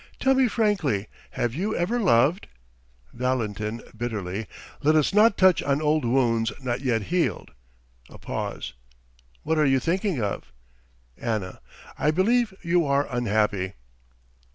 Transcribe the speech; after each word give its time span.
Tell 0.19 0.33
me 0.33 0.47
frankly, 0.47 1.05
have 1.37 1.53
you 1.53 1.75
ever 1.75 1.99
loved? 1.99 2.47
VALENTIN 3.13 3.83
(bitterly): 3.95 4.47
Let 4.81 4.95
us 4.95 5.13
not 5.13 5.37
touch 5.37 5.61
on 5.61 5.79
old 5.79 6.05
wounds 6.05 6.51
not 6.59 6.81
yet 6.81 7.03
healed. 7.13 7.51
(A 8.09 8.17
pause.) 8.17 8.73
What 9.43 9.59
are 9.59 9.65
you 9.67 9.79
thinking 9.79 10.19
of? 10.19 10.51
ANNA: 11.17 11.61
I 11.99 12.09
believe 12.09 12.51
you 12.63 12.83
are 12.83 13.05
unhappy. 13.15 13.73